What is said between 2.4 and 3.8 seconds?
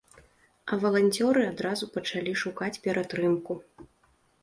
шукаць ператрымку.